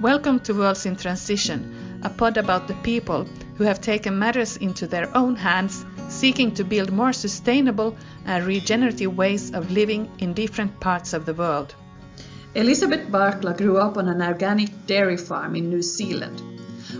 [0.00, 3.24] Welcome to Worlds in Transition, a pod about the people
[3.56, 9.16] who have taken matters into their own hands, seeking to build more sustainable and regenerative
[9.16, 11.74] ways of living in different parts of the world.
[12.54, 16.40] Elizabeth Barkla grew up on an organic dairy farm in New Zealand.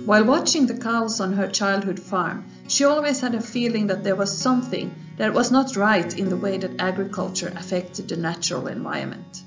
[0.05, 4.17] While watching the cows on her childhood farm, she always had a feeling that there
[4.17, 9.45] was something that was not right in the way that agriculture affected the natural environment.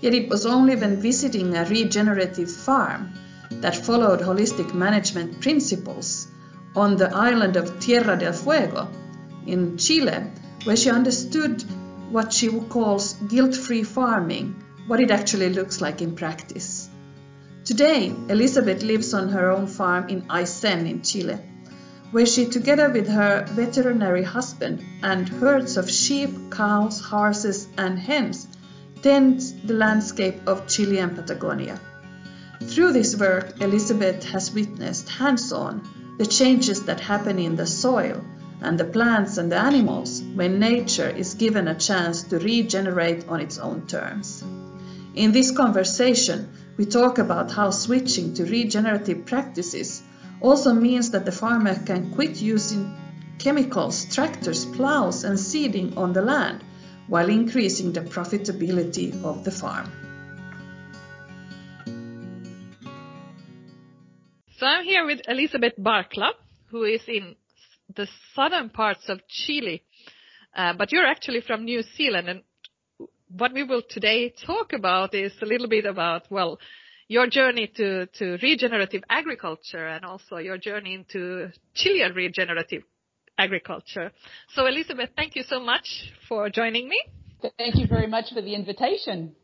[0.00, 3.12] Yet it was only when visiting a regenerative farm
[3.50, 6.28] that followed holistic management principles
[6.76, 8.88] on the island of Tierra del Fuego
[9.46, 10.24] in Chile,
[10.64, 11.62] where she understood
[12.10, 16.88] what she calls guilt free farming, what it actually looks like in practice.
[17.64, 21.38] Today, Elizabeth lives on her own farm in Aysén in Chile,
[22.10, 28.46] where she, together with her veterinary husband and herds of sheep, cows, horses, and hens,
[29.04, 31.78] tends the landscape of Chilean Patagonia.
[32.62, 38.24] Through this work, Elizabeth has witnessed hands on the changes that happen in the soil
[38.62, 43.42] and the plants and the animals when nature is given a chance to regenerate on
[43.42, 44.42] its own terms.
[45.14, 50.02] In this conversation, we talk about how switching to regenerative practices
[50.40, 52.96] also means that the farmer can quit using
[53.38, 56.64] chemicals, tractors, plows, and seeding on the land
[57.08, 59.90] while increasing the profitability of the farm.
[64.58, 66.30] So I'm here with Elizabeth Barkla,
[66.70, 67.36] who is in
[67.94, 69.82] the southern parts of Chile,
[70.56, 72.28] uh, but you're actually from New Zealand.
[72.28, 72.42] And
[73.28, 76.58] what we will today talk about is a little bit about, well,
[77.08, 82.82] your journey to, to regenerative agriculture and also your journey into Chilean regenerative
[83.38, 84.12] agriculture.
[84.54, 87.00] So Elizabeth, thank you so much for joining me.
[87.58, 89.34] Thank you very much for the invitation.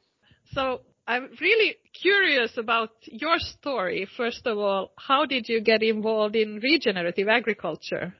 [0.53, 4.07] So I'm really curious about your story.
[4.17, 8.15] First of all, how did you get involved in regenerative agriculture?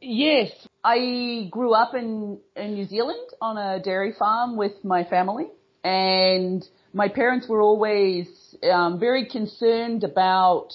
[0.00, 0.50] Yes,
[0.82, 5.46] I grew up in, in New Zealand on a dairy farm with my family
[5.84, 8.28] and my parents were always
[8.70, 10.72] um, very concerned about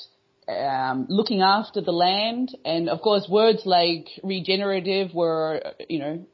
[0.48, 2.56] um, looking after the land.
[2.64, 6.26] And of course, words like regenerative were, you know,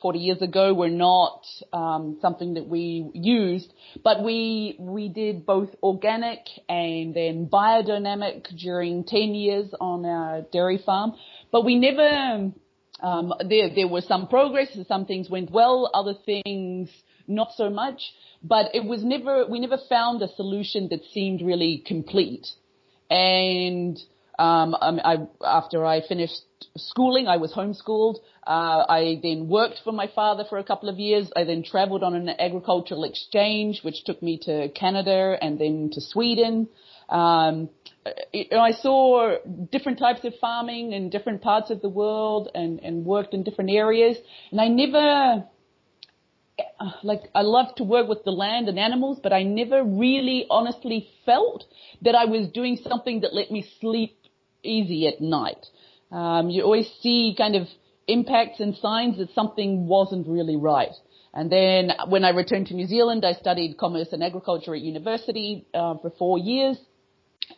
[0.00, 5.70] 40 years ago were not um, something that we used, but we we did both
[5.82, 11.14] organic and then biodynamic during 10 years on our dairy farm.
[11.50, 12.52] But we never.
[13.00, 14.76] Um, there there was some progress.
[14.86, 15.90] Some things went well.
[15.92, 16.88] Other things
[17.26, 18.00] not so much.
[18.44, 19.46] But it was never.
[19.48, 22.46] We never found a solution that seemed really complete.
[23.12, 23.98] And
[24.38, 26.40] um, I, after I finished
[26.78, 28.16] schooling, I was homeschooled.
[28.46, 31.30] Uh, I then worked for my father for a couple of years.
[31.36, 36.00] I then traveled on an agricultural exchange, which took me to Canada and then to
[36.00, 36.68] Sweden.
[37.10, 37.68] Um,
[38.34, 39.36] I saw
[39.70, 43.70] different types of farming in different parts of the world and, and worked in different
[43.70, 44.16] areas.
[44.50, 45.44] And I never,
[47.02, 51.08] like I love to work with the land and animals, but I never really honestly
[51.24, 51.64] felt
[52.02, 54.16] that I was doing something that let me sleep
[54.62, 55.66] easy at night.
[56.10, 57.66] Um, you always see kind of
[58.06, 60.92] impacts and signs that something wasn't really right.
[61.34, 65.64] And then when I returned to New Zealand, I studied commerce and agriculture at university
[65.72, 66.76] uh, for four years,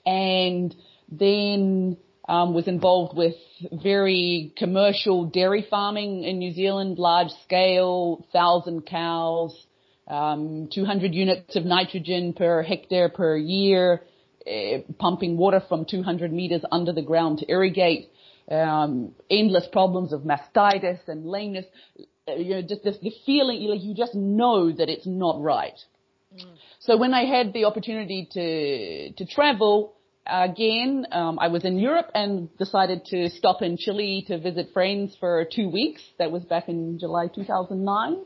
[0.07, 0.75] and
[1.11, 1.97] then
[2.29, 3.35] um, was involved with
[3.73, 9.67] very commercial dairy farming in New Zealand, large scale, thousand cows,
[10.09, 14.03] um, 200 units of nitrogen per hectare per year,
[14.47, 18.11] uh, pumping water from 200 meters under the ground to irrigate,
[18.51, 21.67] um, endless problems of mastitis and lameness.
[22.27, 25.41] Uh, you know, just this, the feeling, you, like, you just know that it's not
[25.41, 25.79] right.
[26.35, 26.57] Mm.
[26.81, 29.95] So when I had the opportunity to to travel,
[30.27, 35.17] again, um, I was in Europe and decided to stop in Chile to visit friends
[35.19, 36.03] for two weeks.
[36.19, 38.25] That was back in July 2009.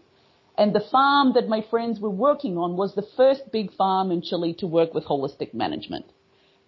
[0.57, 4.23] And the farm that my friends were working on was the first big farm in
[4.23, 6.07] Chile to work with holistic management.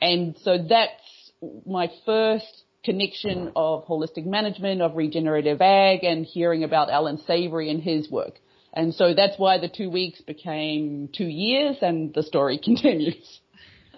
[0.00, 1.32] And so that's
[1.66, 7.82] my first connection of holistic management, of regenerative ag, and hearing about Alan Savory and
[7.82, 8.38] his work.
[8.72, 13.40] And so that's why the two weeks became two years and the story continues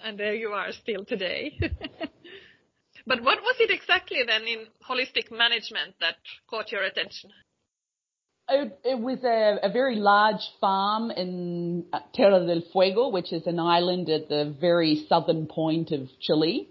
[0.05, 1.59] and there you are still today.
[3.07, 6.17] but what was it exactly then in holistic management that
[6.49, 7.31] caught your attention?
[8.49, 13.59] It, it was a, a, very large farm in Tierra del Fuego, which is an
[13.59, 16.69] island at the very southern point of Chile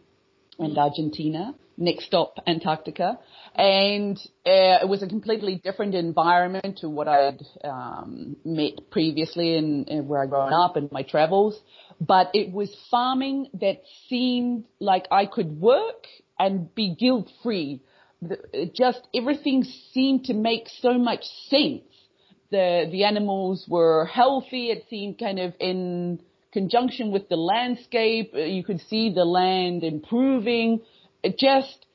[0.60, 1.56] and Argentina.
[1.78, 3.18] Next stop, Antarctica.
[3.56, 9.56] And uh, it was a completely different environment to what I had um, met previously
[9.56, 11.60] in where I'd grown up in my travels
[12.02, 16.08] but it was farming that seemed like I could work
[16.40, 17.82] and be guilt free.
[18.74, 19.64] Just everything
[19.94, 21.84] seemed to make so much sense.
[22.50, 24.72] The, the animals were healthy.
[24.72, 26.22] It seemed kind of in
[26.52, 28.32] conjunction with the landscape.
[28.36, 30.82] Uh, you could see the land improving.
[31.24, 31.86] It just,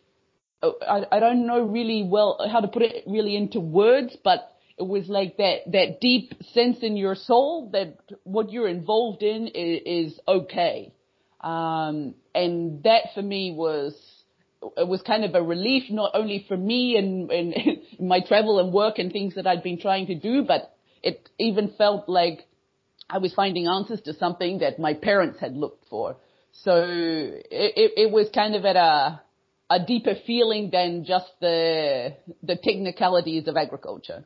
[0.63, 4.56] uh, I, I don't know really well how to put it really into words, but
[4.79, 9.49] it was like that, that deep sense in your soul that what you're involved in
[9.49, 10.93] is, is okay.
[11.41, 13.95] Um, and that for me was,
[14.77, 17.55] it was kind of a relief, not only for me and, and
[18.01, 21.73] my travel and work and things that I'd been trying to do, but it even
[21.79, 22.47] felt like
[23.09, 26.17] I was finding answers to something that my parents had looked for.
[26.53, 29.21] So it, it, it was kind of at a,
[29.71, 34.25] a deeper feeling than just the, the technicalities of agriculture.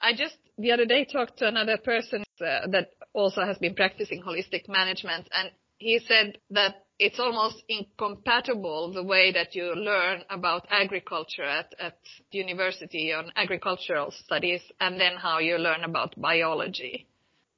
[0.00, 4.22] I just the other day talked to another person uh, that also has been practicing
[4.22, 10.66] holistic management and he said that it's almost incompatible the way that you learn about
[10.70, 11.98] agriculture at, at
[12.30, 17.08] university on agricultural studies and then how you learn about biology.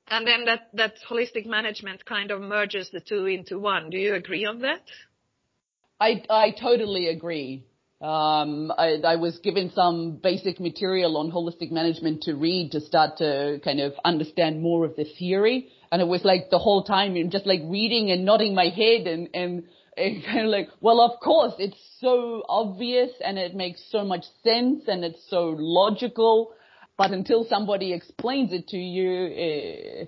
[0.09, 3.91] And then that, that holistic management kind of merges the two into one.
[3.91, 4.83] Do you agree on that?
[6.01, 7.65] I, I totally agree.
[8.01, 13.19] Um, I, I was given some basic material on holistic management to read to start
[13.19, 15.69] to kind of understand more of the theory.
[15.91, 19.31] And it was like the whole time just like reading and nodding my head and,
[19.33, 19.65] and,
[19.97, 24.25] and kind of like, well, of course, it's so obvious and it makes so much
[24.45, 26.53] sense and it's so logical.
[26.99, 30.05] But until somebody explains it to you, uh,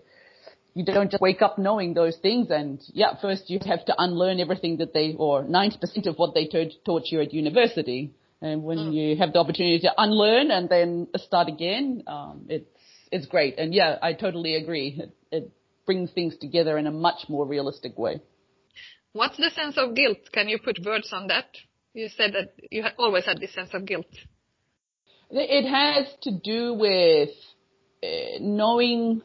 [0.79, 2.51] you don't just wake up knowing those things.
[2.51, 6.47] And yeah, first you have to unlearn everything that they, or 90% of what they
[6.47, 8.13] taught, taught you at university.
[8.41, 8.95] And when mm.
[8.95, 12.71] you have the opportunity to unlearn and then start again, um, it's,
[13.11, 13.59] it's great.
[13.59, 15.01] And yeah, I totally agree.
[15.01, 15.53] It, it
[15.85, 18.23] brings things together in a much more realistic way.
[19.13, 20.19] What's the sense of guilt?
[20.33, 21.47] Can you put words on that?
[21.93, 24.07] You said that you always had this sense of guilt.
[25.33, 27.31] It has to do with
[28.01, 29.23] uh, knowing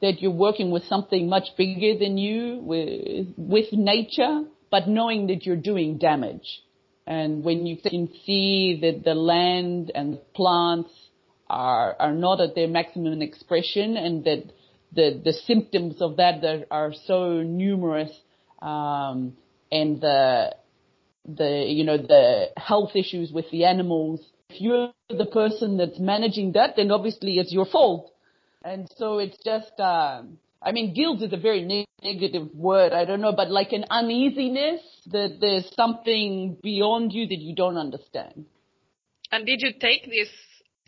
[0.00, 5.44] that you're working with something much bigger than you, with, with nature, but knowing that
[5.44, 6.62] you're doing damage.
[7.06, 10.90] And when you can see that the land and the plants
[11.48, 14.44] are, are not at their maximum expression and that
[14.92, 18.10] the, the symptoms of that are so numerous,
[18.60, 19.36] um,
[19.70, 20.54] and the,
[21.26, 26.52] the, you know, the health issues with the animals, if you're the person that's managing
[26.52, 28.12] that, then obviously it's your fault
[28.64, 32.92] and so it's just, um, I mean, guilt is a very ne- negative word.
[32.92, 37.76] I don't know, but like an uneasiness that there's something beyond you that you don't
[37.76, 38.46] understand.
[39.30, 40.28] And did you take this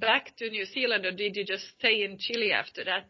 [0.00, 3.06] back to New Zealand or did you just stay in Chile after that?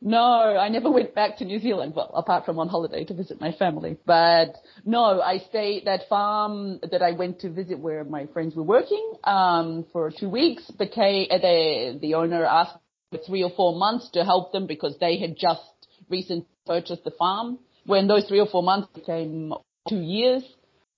[0.00, 1.94] No, I never went back to New Zealand.
[1.96, 3.96] Well, apart from on holiday to visit my family.
[4.04, 4.54] But
[4.84, 9.14] no, I stayed that farm that I went to visit where my friends were working
[9.24, 10.70] um, for two weeks.
[10.70, 12.76] Became the the owner asked
[13.16, 15.62] three or four months to help them because they had just
[16.08, 17.58] recently purchased the farm.
[17.84, 19.52] When those three or four months became
[19.88, 20.42] two years,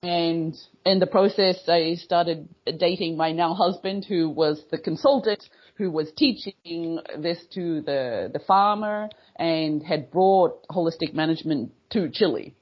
[0.03, 0.57] and
[0.87, 2.49] in the process, I started
[2.79, 5.43] dating my now husband, who was the consultant,
[5.75, 12.55] who was teaching this to the, the farmer and had brought holistic management to Chile.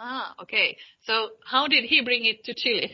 [0.00, 0.76] Ah, okay.
[1.04, 2.90] So how did he bring it to Chile?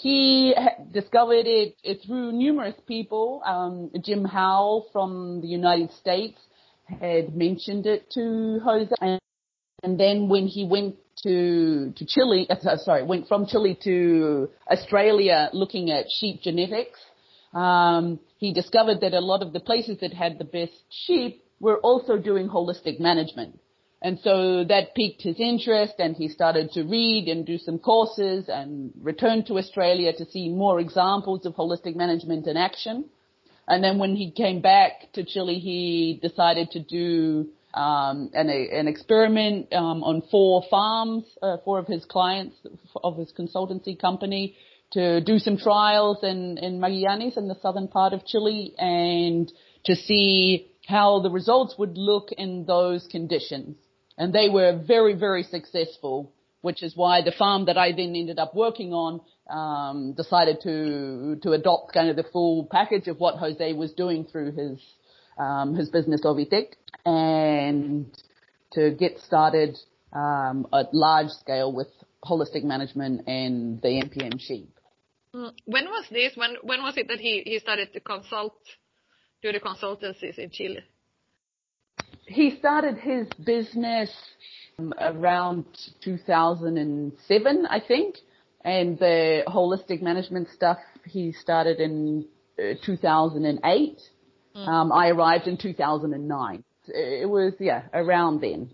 [0.00, 0.54] He
[0.92, 1.74] discovered it,
[2.06, 3.42] through numerous people.
[3.44, 6.38] Um, Jim Howell from the United States
[6.86, 9.20] had mentioned it to Jose, and,
[9.82, 15.50] and then when he went to to Chile, uh, sorry, went from Chile to Australia
[15.52, 17.00] looking at sheep genetics,
[17.52, 21.78] um, he discovered that a lot of the places that had the best sheep were
[21.78, 23.58] also doing holistic management.
[24.00, 28.44] And so that piqued his interest and he started to read and do some courses
[28.48, 33.06] and returned to Australia to see more examples of holistic management in action.
[33.66, 38.86] And then when he came back to Chile, he decided to do um, an, an
[38.86, 42.56] experiment um, on four farms, uh, four of his clients
[43.02, 44.56] of his consultancy company,
[44.92, 49.52] to do some trials in, in Magallanes in the southern part of Chile and
[49.84, 53.76] to see how the results would look in those conditions
[54.18, 58.38] and they were very, very successful, which is why the farm that I then ended
[58.38, 63.36] up working on um, decided to to adopt kind of the full package of what
[63.36, 64.78] Jose was doing through his
[65.38, 66.72] um, his business Ovitec
[67.06, 68.06] and
[68.72, 69.78] to get started
[70.12, 71.88] um, at large scale with
[72.22, 74.68] holistic management and the MPM sheep.
[75.34, 75.52] Mm.
[75.64, 76.32] When was this?
[76.36, 78.58] When when was it that he, he started to consult,
[79.42, 80.82] do the consultancies in Chile?
[82.28, 84.10] He started his business
[84.78, 85.64] um, around
[86.02, 88.16] 2007, I think,
[88.64, 92.26] and the holistic management stuff he started in
[92.58, 94.00] uh, 2008.
[94.54, 94.68] Mm.
[94.68, 96.64] Um, I arrived in 2009.
[96.88, 98.70] It was yeah around then.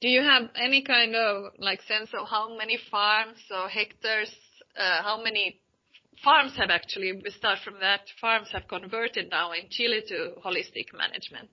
[0.00, 4.30] Do you have any kind of like sense of how many farms or hectares,
[4.76, 5.60] uh, how many
[6.22, 10.92] farms have actually, we start from that, farms have converted now in Chile to holistic
[10.92, 11.50] management?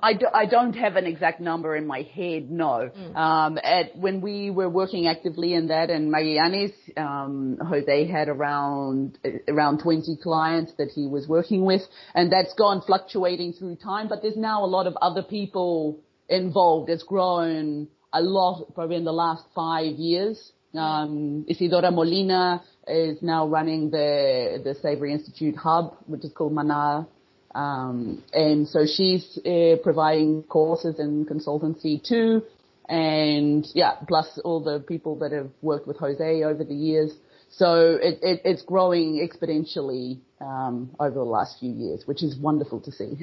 [0.00, 2.90] I, do, I don't have an exact number in my head, no.
[2.96, 3.16] Mm.
[3.16, 9.18] Um, at, when we were working actively in that in Magallanes, um, Jose had around,
[9.48, 11.82] around 20 clients that he was working with,
[12.14, 16.90] and that's gone fluctuating through time, but there's now a lot of other people involved.
[16.90, 20.52] It's grown a lot probably in the last five years.
[20.74, 27.08] Um, Isidora Molina is now running the the Savory Institute hub, which is called Mana.
[27.56, 32.42] Um, and so she's uh, providing courses and consultancy too.
[32.86, 37.12] And yeah, plus all the people that have worked with Jose over the years.
[37.50, 42.80] So it, it, it's growing exponentially um, over the last few years, which is wonderful
[42.82, 43.14] to see.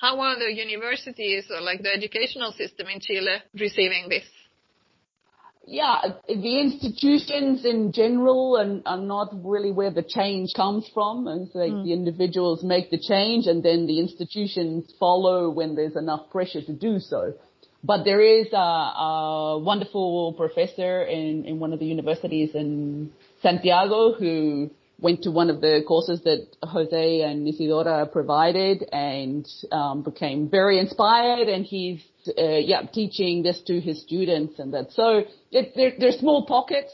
[0.00, 4.24] How are the universities or like the educational system in Chile receiving this?
[5.70, 11.26] Yeah, the institutions in general are, are not really where the change comes from.
[11.26, 11.84] And so mm.
[11.84, 16.72] the individuals make the change and then the institutions follow when there's enough pressure to
[16.72, 17.34] do so.
[17.84, 24.14] But there is a, a wonderful professor in, in one of the universities in Santiago
[24.14, 30.48] who went to one of the courses that Jose and Isidora provided and um, became
[30.50, 32.02] very inspired and he's
[32.36, 34.92] uh, yeah teaching this to his students and that.
[34.92, 36.92] So it, there, there's small pockets.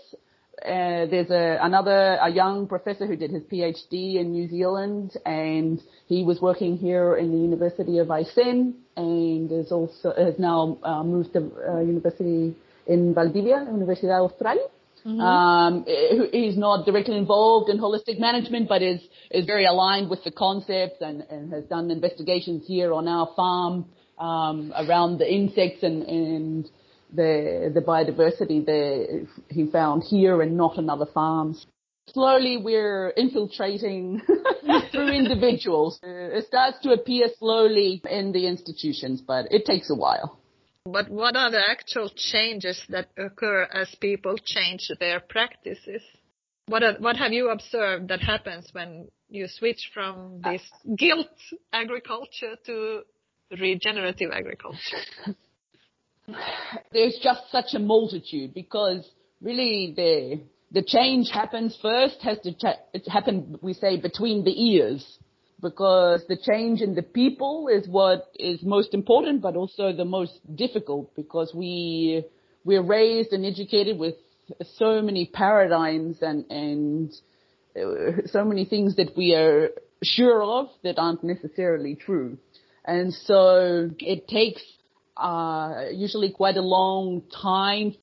[0.63, 5.83] Uh, there's a, another a young professor who did his PhD in New Zealand and
[6.07, 11.03] he was working here in the University of Aysén and is also has now uh,
[11.03, 12.55] moved to uh, university
[12.87, 14.71] in Valdivia, Universidad Austral
[15.07, 15.21] Mm-hmm.
[15.21, 15.85] Um,
[16.33, 21.03] he's not directly involved in holistic management, but is is very aligned with the concepts
[21.03, 23.87] and, and has done investigations here on our farm
[24.19, 26.71] um, around the insects and, and
[27.13, 31.67] the the biodiversity that he found here and not on other farms.
[32.09, 34.21] Slowly, we're infiltrating
[34.93, 35.99] through individuals.
[36.03, 40.39] It starts to appear slowly in the institutions, but it takes a while.
[40.87, 46.03] But what are the actual changes that occur as people change their practices?
[46.67, 50.63] What are, what have you observed that happens when you switch from this
[50.97, 51.29] guilt
[51.73, 53.01] agriculture to
[53.59, 55.37] regenerative agriculture?
[56.93, 59.11] There's just such a multitude because
[59.41, 62.53] really the the change happens first has to
[62.93, 65.19] it happen we say between the ears
[65.61, 70.39] because the change in the people is what is most important, but also the most
[70.55, 72.25] difficult because we
[72.65, 74.15] we're raised and educated with
[74.77, 77.13] so many paradigms and and
[77.77, 79.71] uh, so many things that we are
[80.03, 82.39] sure of that aren't necessarily true,
[82.85, 84.63] and so it takes
[85.17, 87.95] uh, usually quite a long time.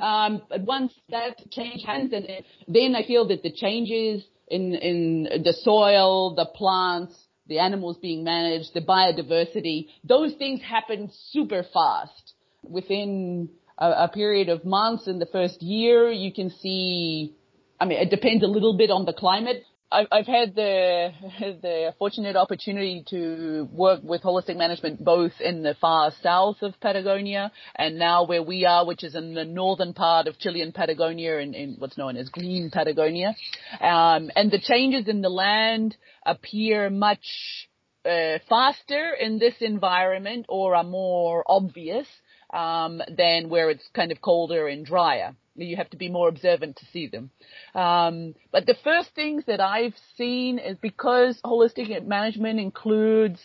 [0.00, 2.26] Um, but once that change happens, and
[2.68, 7.14] then I feel that the changes in, in the soil, the plants,
[7.46, 12.34] the animals being managed, the biodiversity, those things happen super fast.
[12.62, 17.34] Within a, a period of months in the first year, you can see,
[17.80, 21.12] I mean, it depends a little bit on the climate, I've had the
[21.62, 27.52] the fortunate opportunity to work with holistic management both in the far south of Patagonia
[27.76, 31.54] and now where we are, which is in the northern part of Chilean Patagonia in,
[31.54, 33.34] in what's known as green Patagonia.
[33.80, 37.68] Um, and the changes in the land appear much
[38.04, 42.06] uh, faster in this environment or are more obvious
[42.52, 45.34] um, than where it's kind of colder and drier.
[45.54, 47.30] You have to be more observant to see them.
[47.74, 53.38] Um, but the first things that I've seen is because holistic management includes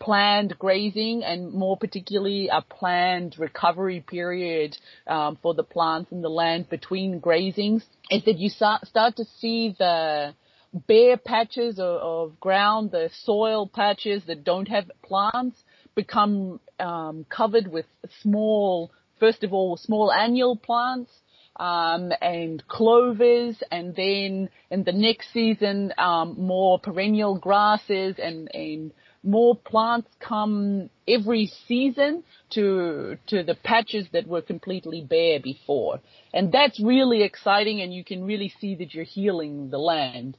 [0.00, 6.28] planned grazing and more particularly a planned recovery period um, for the plants and the
[6.28, 10.34] land between grazings is that you start, start to see the
[10.72, 15.62] bare patches of, of ground, the soil patches that don't have plants
[15.94, 17.86] become um, covered with
[18.22, 21.10] small, first of all, small annual plants
[21.60, 28.92] um, and clovers, and then in the next season, um, more perennial grasses and, and
[29.22, 36.00] more plants come every season to to the patches that were completely bare before.
[36.32, 40.38] And that's really exciting and you can really see that you're healing the land.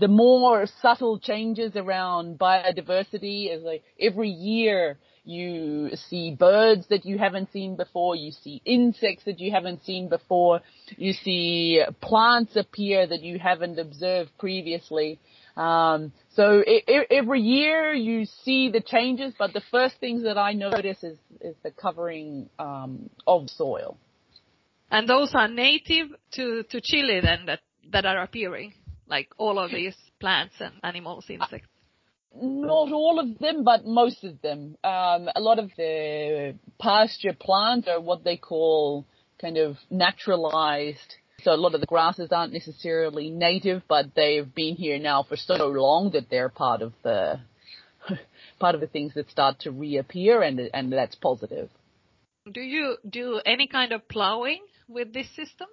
[0.00, 7.18] The more subtle changes around biodiversity is like every year you see birds that you
[7.18, 10.60] haven't seen before, you see insects that you haven't seen before,
[10.96, 15.18] you see plants appear that you haven't observed previously.
[15.56, 20.38] Um, so it, it, every year you see the changes, but the first things that
[20.38, 23.98] I notice is, is the covering um, of soil.
[24.90, 27.60] And those are native to, to Chile then that,
[27.92, 28.72] that are appearing,
[29.10, 31.68] like all of these plants and animals, insects?
[32.34, 34.76] Not all of them, but most of them.
[34.84, 39.04] Um, a lot of the pasture plants are what they call
[39.40, 41.16] kind of naturalized.
[41.42, 45.36] So a lot of the grasses aren't necessarily native, but they've been here now for
[45.36, 47.40] so long that they're part of the
[48.60, 51.68] part of the things that start to reappear, and and that's positive.
[52.50, 55.68] Do you do any kind of plowing with this system?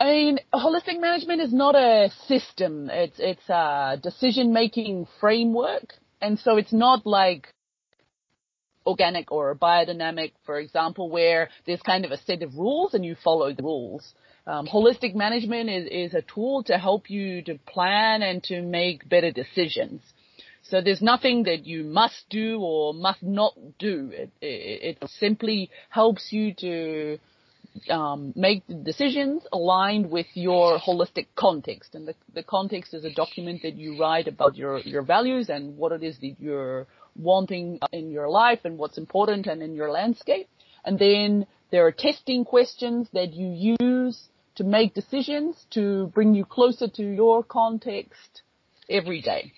[0.00, 2.90] I mean, holistic management is not a system.
[2.90, 7.52] It's it's a decision making framework, and so it's not like
[8.86, 13.14] organic or biodynamic, for example, where there's kind of a set of rules and you
[13.14, 14.14] follow the rules.
[14.46, 19.08] Um, holistic management is, is a tool to help you to plan and to make
[19.08, 20.02] better decisions.
[20.64, 24.10] So there's nothing that you must do or must not do.
[24.12, 27.18] It, it, it simply helps you to
[27.90, 31.94] um, make decisions aligned with your holistic context.
[31.94, 35.76] And the, the context is a document that you write about your, your values and
[35.76, 36.86] what it is that you're
[37.16, 40.48] wanting in your life and what's important and in your landscape.
[40.84, 46.44] And then there are testing questions that you use to make decisions to bring you
[46.44, 48.42] closer to your context
[48.88, 49.52] every day.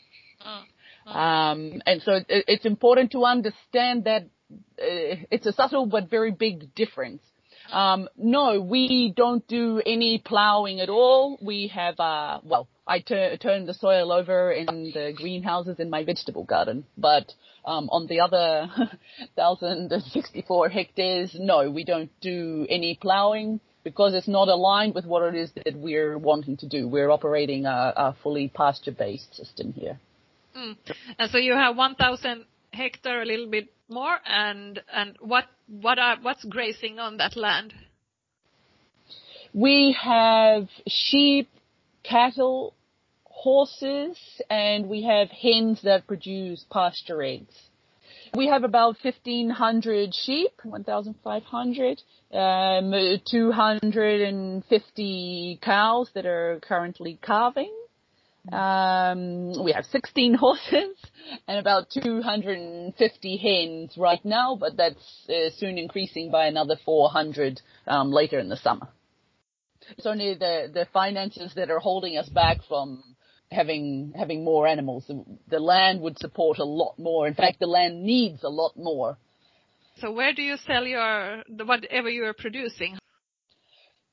[1.06, 4.22] Um, and so it, it's important to understand that
[4.78, 7.22] uh, it's a subtle but very big difference
[7.74, 11.38] um, no, we don't do any plowing at all.
[11.42, 16.04] We have, uh, well, I tur- turn the soil over in the greenhouses in my
[16.04, 17.32] vegetable garden, but
[17.64, 18.70] um, on the other
[19.34, 25.34] 1,064 hectares, no, we don't do any plowing because it's not aligned with what it
[25.34, 26.86] is that we're wanting to do.
[26.86, 29.98] We're operating a, a fully pasture-based system here.
[30.56, 30.76] Mm.
[31.18, 36.18] And so you have 1,000 hectare, a little bit more, and and what what are
[36.20, 37.74] what's grazing on that land?
[39.52, 41.48] We have sheep,
[42.02, 42.74] cattle,
[43.24, 44.18] horses,
[44.50, 47.54] and we have hens that produce pasture eggs.
[48.34, 57.72] We have about 1,500 sheep, 1,500, um, 250 cows that are currently calving,
[58.52, 60.96] um, we have 16 horses
[61.48, 68.10] and about 250 hens right now, but that's uh, soon increasing by another 400 um,
[68.10, 68.88] later in the summer.
[69.96, 73.02] It's only the, the finances that are holding us back from
[73.50, 75.04] having having more animals.
[75.06, 77.26] The, the land would support a lot more.
[77.26, 79.18] In fact, the land needs a lot more.
[79.98, 82.98] So where do you sell your whatever you are producing?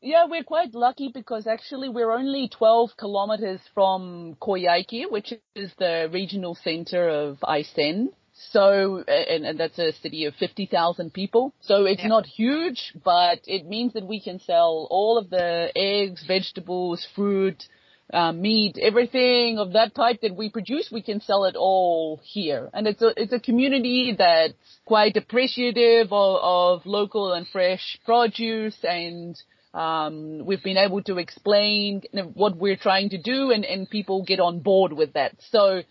[0.04, 6.10] Yeah, we're quite lucky because actually we're only 12 kilometers from Coyhaique, which is the
[6.12, 8.08] regional center of Aysén.
[8.50, 11.54] So, and, and that's a city of 50,000 people.
[11.62, 12.08] So it's yeah.
[12.08, 17.64] not huge, but it means that we can sell all of the eggs, vegetables, fruit,
[18.12, 22.70] um, meat, everything of that type that we produce, we can sell it all here.
[22.74, 24.54] And it's a, it's a community that's
[24.86, 29.42] quite appreciative of, of local and fresh produce and
[29.74, 32.02] um, we've been able to explain
[32.34, 35.34] what we're trying to do and, and people get on board with that.
[35.52, 35.84] So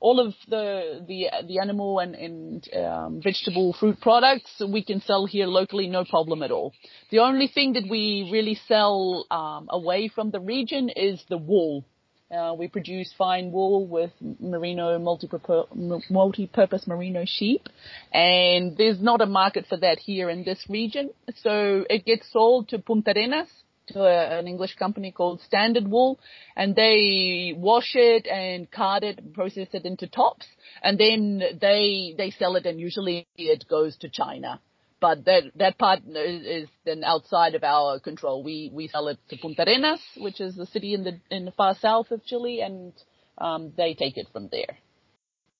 [0.00, 5.24] all of the the the animal and, and um, vegetable fruit products we can sell
[5.24, 6.74] here locally, no problem at all.
[7.10, 11.86] The only thing that we really sell um, away from the region is the wool.
[12.30, 14.10] Uh, we produce fine wool with
[14.40, 17.68] merino multi-purpose merino sheep,
[18.12, 21.10] and there's not a market for that here in this region.
[21.42, 23.48] So it gets sold to Punta Arenas,
[23.88, 26.18] to a, an English company called Standard Wool,
[26.56, 30.46] and they wash it and card it, and process it into tops,
[30.82, 34.60] and then they they sell it, and usually it goes to China
[35.04, 38.42] but that that part is, is, then outside of our control.
[38.42, 41.50] We we sell it to Punta Arenas, which is the city in the in the
[41.50, 42.94] far south of Chile, and
[43.36, 44.78] um, they take it from there.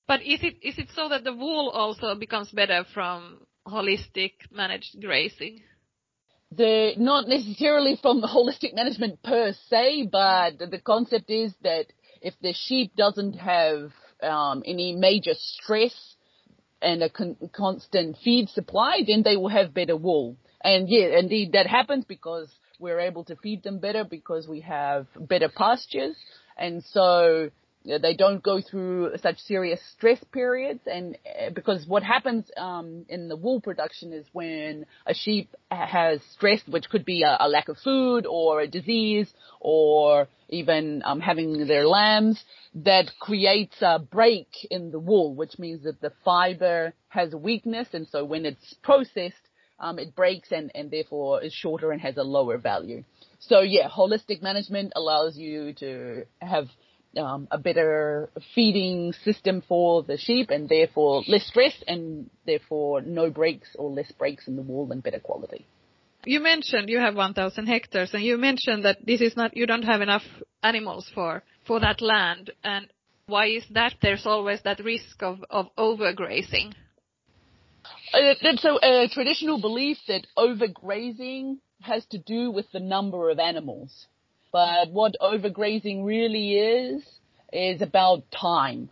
[0.08, 4.96] But is it is it so that the wool also becomes better from holistic managed
[5.02, 5.60] grazing?
[6.50, 11.84] The not necessarily from the holistic management per se, but the concept is that
[12.22, 16.13] if the sheep doesn't have um, any major stress
[16.84, 20.36] and a con- constant feed supply, then they will have better wool.
[20.62, 25.06] And yeah, indeed that happens because we're able to feed them better because we have
[25.16, 26.16] better pastures
[26.56, 27.50] And so
[27.84, 30.80] they don't go through such serious stress periods.
[30.86, 36.20] And uh, because what happens um, in the wool production is when a sheep has
[36.32, 41.20] stress which could be a, a lack of food or a disease or even um,
[41.20, 42.42] having their lambs
[42.74, 47.88] that creates a break in the wool which means that the fiber has a weakness.
[47.92, 49.34] And so when it's processed
[49.78, 53.04] um, it breaks and, and therefore is shorter and has a lower value.
[53.40, 56.68] So yeah holistic management allows you to have
[57.18, 63.30] um, a better feeding system for the sheep and therefore less stress and therefore no
[63.30, 65.66] breaks or less breaks in the wool and better quality.
[66.26, 69.82] You mentioned you have 1,000 hectares and you mentioned that this is not, you don't
[69.82, 70.24] have enough
[70.62, 72.50] animals for, for that land.
[72.62, 72.88] And
[73.26, 73.94] why is that?
[74.00, 76.72] There's always that risk of, of overgrazing.
[78.12, 83.38] Uh, that's a, a traditional belief that overgrazing has to do with the number of
[83.38, 84.06] animals.
[84.54, 87.02] But what overgrazing really is,
[87.52, 88.88] is about time.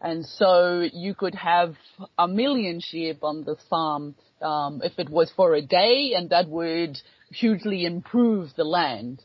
[0.00, 1.74] And so you could have
[2.16, 6.48] a million sheep on the farm um, if it was for a day, and that
[6.48, 6.96] would
[7.32, 9.20] hugely improve the land.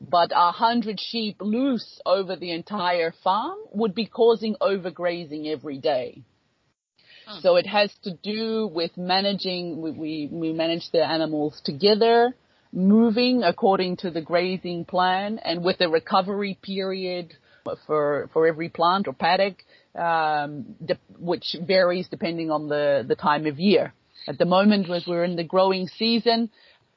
[0.00, 6.22] But a hundred sheep loose over the entire farm would be causing overgrazing every day.
[7.26, 7.40] Hmm.
[7.40, 12.36] So it has to do with managing, we, we, we manage the animals together
[12.74, 17.34] moving according to the grazing plan and with a recovery period
[17.86, 23.46] for for every plant or paddock, um, de- which varies depending on the the time
[23.46, 23.94] of year.
[24.26, 26.50] At the moment, as we're in the growing season,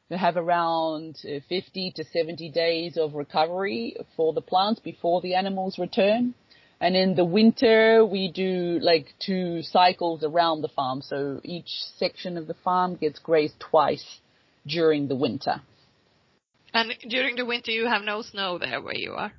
[0.09, 5.35] we have around uh, 50 to 70 days of recovery for the plants before the
[5.35, 6.33] animals return.
[6.79, 11.01] And in the winter, we do like two cycles around the farm.
[11.01, 14.19] So each section of the farm gets grazed twice
[14.67, 15.61] during the winter.
[16.73, 19.31] And during the winter, you have no snow there where you are?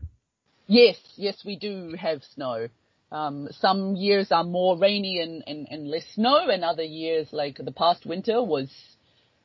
[0.66, 2.68] Yes, yes, we do have snow.
[3.10, 7.56] Um, some years are more rainy and, and, and less snow, and other years, like
[7.56, 8.70] the past winter, was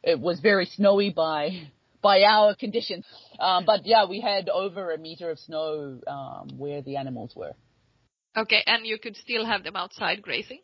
[0.04, 1.69] it was very snowy by
[2.02, 3.06] by our conditions.
[3.39, 7.54] Um, but yeah, we had over a meter of snow um, where the animals were.
[8.36, 10.60] Okay, and you could still have them outside grazing.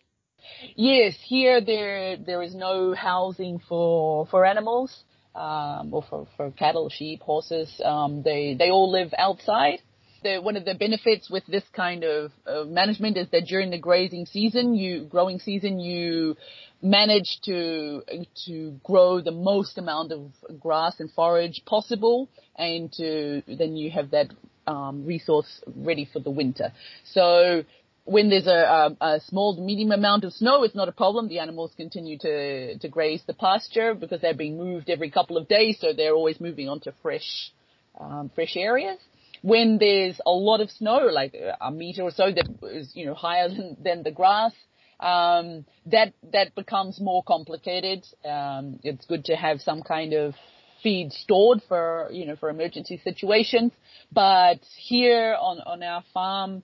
[0.76, 5.04] Yes, here there there is no housing for for animals,
[5.36, 7.70] um, or for, for cattle, sheep, horses.
[7.84, 9.80] Um, they they all live outside.
[10.22, 12.32] The, one of the benefits with this kind of
[12.68, 16.36] management is that during the grazing season, you growing season, you
[16.82, 18.02] manage to
[18.46, 24.12] to grow the most amount of grass and forage possible, and to then you have
[24.12, 24.28] that
[24.68, 26.72] um, resource ready for the winter.
[27.14, 27.64] So
[28.10, 31.28] when there's a, a, a, small to medium amount of snow, it's not a problem.
[31.28, 35.48] The animals continue to, to graze the pasture because they're being moved every couple of
[35.48, 37.52] days, so they're always moving onto fresh,
[38.00, 38.98] um, fresh areas.
[39.44, 43.14] When there's a lot of snow, like a meter or so that is, you know,
[43.14, 44.54] higher than, than the grass,
[45.00, 48.06] um, that, that becomes more complicated.
[48.26, 50.34] Um, it's good to have some kind of
[50.82, 53.72] feed stored for, you know, for emergency situations.
[54.12, 56.64] But here on, on our farm,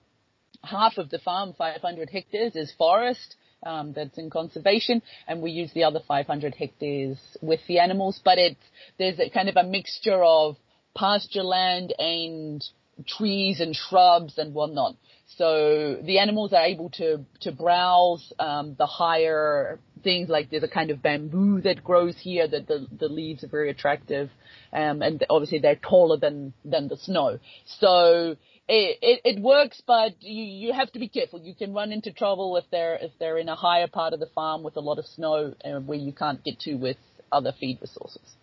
[0.62, 3.36] half of the farm, 500 hectares, is forest.
[3.62, 8.20] Um, that's in conservation, and we use the other 500 hectares with the animals.
[8.22, 8.60] But it's
[8.98, 10.56] there's a kind of a mixture of
[10.94, 12.62] pasture land and
[13.06, 14.96] trees and shrubs and whatnot.
[15.36, 20.68] So the animals are able to to browse um, the higher things like there's a
[20.68, 24.30] kind of bamboo that grows here that the the leaves are very attractive,
[24.72, 27.40] um, and obviously they're taller than than the snow.
[27.80, 28.36] So
[28.68, 31.40] it, it, it works, but you, you have to be careful.
[31.40, 34.28] You can run into trouble if they're if they're in a higher part of the
[34.34, 36.96] farm with a lot of snow uh, where you can't get to with
[37.30, 38.36] other feed resources.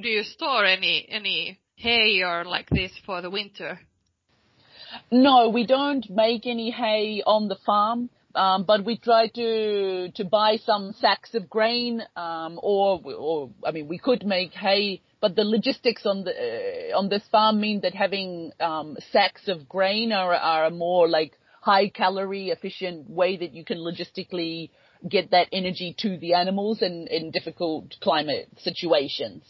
[0.00, 3.80] Do you store any any hay or like this for the winter?
[5.10, 8.10] No, we don't make any hay on the farm.
[8.36, 13.70] Um, but we try to to buy some sacks of grain, um, or or I
[13.70, 17.80] mean, we could make hay but the logistics on the uh, on this farm mean
[17.80, 23.36] that having um, sacks of grain are are a more like high calorie efficient way
[23.36, 24.70] that you can logistically
[25.08, 29.42] get that energy to the animals in, in difficult climate situations.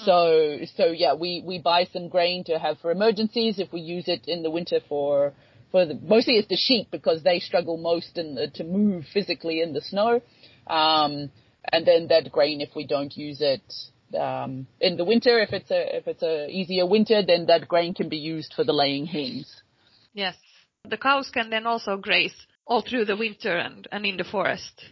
[0.00, 0.04] Mm.
[0.04, 4.08] So, so yeah, we, we buy some grain to have for emergencies if we use
[4.08, 5.32] it in the winter for,
[5.70, 9.62] for the, mostly it's the sheep because they struggle most in the, to move physically
[9.62, 10.20] in the snow.
[10.66, 11.30] Um,
[11.72, 13.62] and then that grain, if we don't use it,
[14.18, 17.94] um, in the winter, if it's a if it's a easier winter, then that grain
[17.94, 19.62] can be used for the laying hens.
[20.12, 20.36] Yes,
[20.88, 22.34] the cows can then also graze
[22.66, 24.84] all through the winter and and in the forest.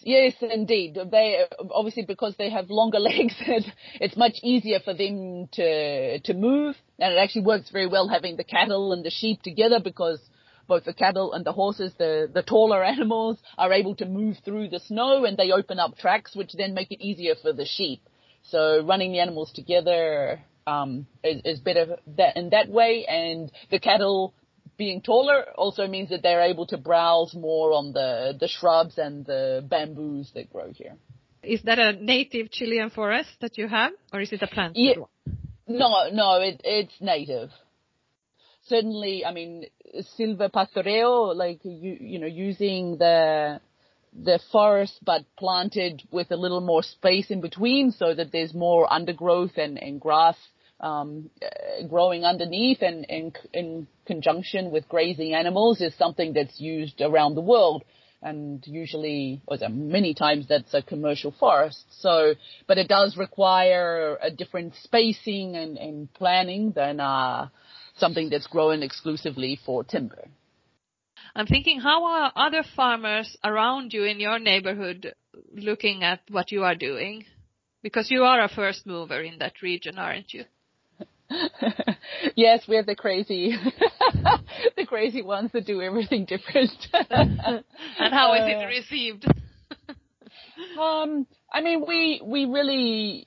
[0.00, 0.96] Yes, indeed.
[1.10, 3.34] They obviously because they have longer legs,
[4.00, 8.36] it's much easier for them to to move And it actually works very well having
[8.36, 10.20] the cattle and the sheep together because
[10.68, 14.68] both the cattle and the horses, the, the taller animals, are able to move through
[14.68, 18.02] the snow and they open up tracks, which then make it easier for the sheep.
[18.50, 23.06] So running the animals together um, is, is better that in that way.
[23.06, 24.34] And the cattle
[24.76, 29.26] being taller also means that they're able to browse more on the, the shrubs and
[29.26, 30.94] the bamboos that grow here.
[31.42, 34.76] Is that a native Chilean forest that you have, or is it a plant?
[34.76, 34.94] Yeah.
[35.66, 37.50] No, no, it, it's native
[38.68, 39.64] certainly, I mean,
[40.18, 43.60] silvopastoreo, like you, you know, using the
[44.22, 48.90] the forest but planted with a little more space in between so that there's more
[48.92, 50.36] undergrowth and, and grass
[50.80, 53.06] um, uh, growing underneath and,
[53.52, 57.84] in conjunction with grazing animals is something that's used around the world
[58.20, 61.84] and usually, or many times that's a commercial forest.
[62.00, 62.34] So,
[62.66, 67.48] but it does require a different spacing and, and planning than, uh,
[67.98, 70.28] something that's grown exclusively for timber.
[71.38, 75.14] I'm thinking, how are other farmers around you in your neighborhood
[75.54, 77.26] looking at what you are doing?
[77.80, 80.42] Because you are a first mover in that region, aren't you?
[82.34, 83.54] yes, we're the crazy,
[84.76, 86.72] the crazy ones that do everything different.
[86.92, 87.64] and
[88.12, 89.24] how is it received?
[90.76, 93.24] um, I mean, we we really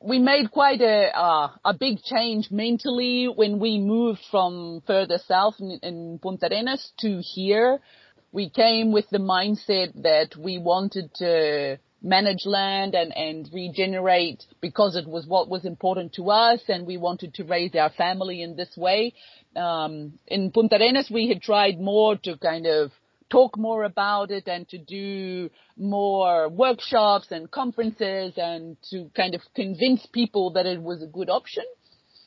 [0.00, 5.54] we made quite a uh, a big change mentally when we moved from further south
[5.58, 7.80] in, in Punta Arenas to here.
[8.32, 14.96] We came with the mindset that we wanted to manage land and, and regenerate because
[14.96, 18.54] it was what was important to us and we wanted to raise our family in
[18.54, 19.14] this way.
[19.56, 22.92] Um, in Punta Arenas, we had tried more to kind of
[23.30, 29.40] talk more about it and to do more workshops and conferences and to kind of
[29.54, 31.64] convince people that it was a good option.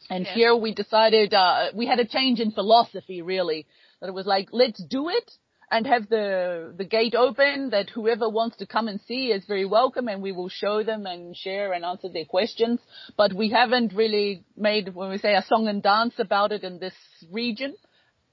[0.10, 0.36] And yes.
[0.36, 3.68] here we decided, uh, we had a change in philosophy really,
[4.02, 5.32] that it was like, let's do it
[5.72, 9.66] and have the, the gate open that whoever wants to come and see is very
[9.66, 12.80] welcome and we will show them and share and answer their questions.
[13.16, 16.80] But we haven't really made, when we say a song and dance about it in
[16.80, 16.96] this
[17.32, 17.76] region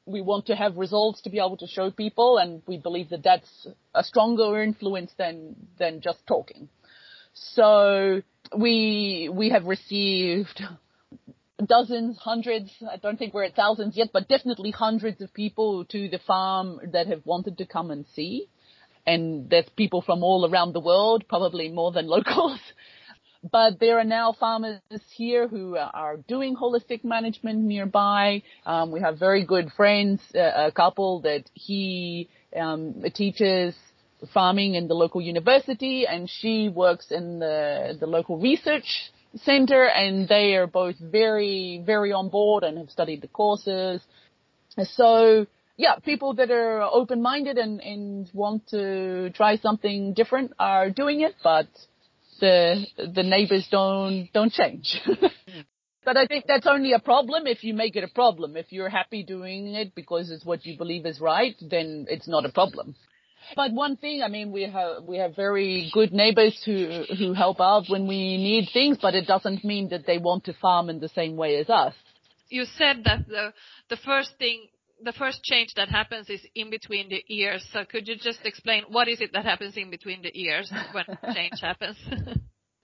[0.06, 3.24] we want to have results to be able to show people, and we believe that
[3.24, 6.68] that's a stronger influence than than just talking.
[7.34, 8.22] So
[8.56, 10.62] we we have received
[11.64, 12.70] dozens, hundreds.
[12.88, 16.80] I don't think we're at thousands yet, but definitely hundreds of people to the farm
[16.92, 18.48] that have wanted to come and see.
[19.06, 22.60] And there's people from all around the world, probably more than locals.
[23.52, 24.80] But there are now farmers
[25.14, 28.42] here who are doing holistic management nearby.
[28.64, 33.74] Um, we have very good friends, uh, a couple that he um, teaches
[34.32, 39.12] farming in the local university, and she works in the the local research
[39.44, 44.00] center, and they are both very very on board and have studied the courses.
[44.82, 51.20] So yeah, people that are open-minded and, and want to try something different are doing
[51.20, 51.68] it, but
[52.40, 55.00] the the neighbors don't don't change.
[56.04, 58.56] but I think that's only a problem if you make it a problem.
[58.56, 62.44] If you're happy doing it because it's what you believe is right, then it's not
[62.44, 62.94] a problem.
[63.54, 67.60] But one thing, I mean, we have we have very good neighbors who who help
[67.60, 70.98] out when we need things, but it doesn't mean that they want to farm in
[70.98, 71.94] the same way as us.
[72.48, 73.52] You said that the
[73.88, 74.66] the first thing
[75.02, 77.64] the first change that happens is in between the ears.
[77.72, 81.04] So could you just explain what is it that happens in between the ears when
[81.34, 81.96] change happens?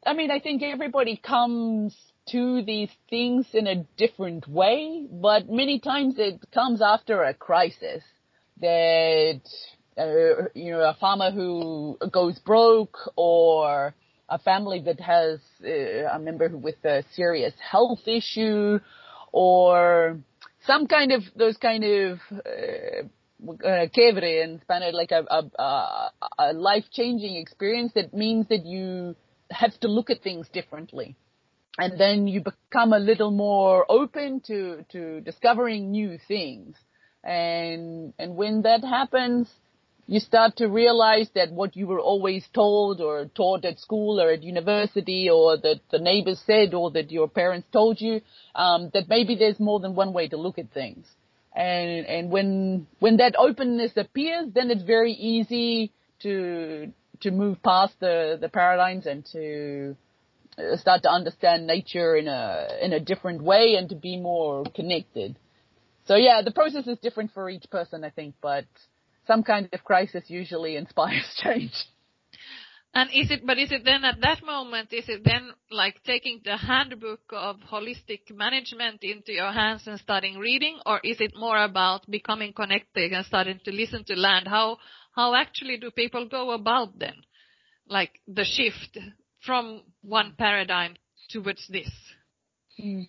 [0.04, 1.96] I mean, I think everybody comes
[2.30, 8.02] to these things in a different way, but many times it comes after a crisis
[8.60, 9.40] that,
[9.96, 13.94] uh, you know, a farmer who goes broke or
[14.28, 18.78] a family that has uh, a member with a serious health issue
[19.32, 20.18] or
[20.66, 23.02] some kind of those kind of uh,
[23.66, 29.16] uh, quiebre in Spanish, like a, a, a life changing experience that means that you
[29.50, 31.16] have to look at things differently.
[31.78, 36.76] And then you become a little more open to, to discovering new things.
[37.24, 39.48] And, and when that happens,
[40.12, 44.30] you start to realize that what you were always told or taught at school or
[44.30, 48.20] at university or that the neighbors said or that your parents told you,
[48.54, 51.06] um, that maybe there's more than one way to look at things.
[51.56, 57.94] And, and when, when that openness appears, then it's very easy to, to move past
[57.98, 59.96] the, the paradigms and to
[60.58, 64.64] uh, start to understand nature in a, in a different way and to be more
[64.74, 65.38] connected.
[66.04, 68.66] So yeah, the process is different for each person, I think, but
[69.26, 71.72] some kind of crisis usually inspires change.
[72.94, 76.42] And is it, but is it then at that moment, is it then like taking
[76.44, 81.64] the handbook of holistic management into your hands and starting reading, or is it more
[81.64, 84.46] about becoming connected and starting to listen to land?
[84.46, 84.76] How,
[85.16, 87.14] how actually do people go about then?
[87.88, 88.98] Like the shift
[89.40, 90.96] from one paradigm
[91.30, 91.90] towards this?
[92.78, 93.06] Mm.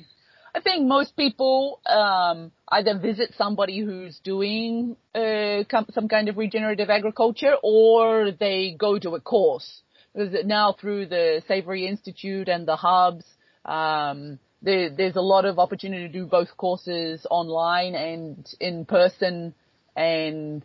[0.56, 6.92] I think most people um, either visit somebody who's doing uh, some kind of regenerative
[6.92, 9.82] agriculture, or they go to a course.
[10.14, 13.26] Because now through the Savory Institute and the hubs,
[13.66, 19.56] um, there, there's a lot of opportunity to do both courses online and in person,
[19.96, 20.62] and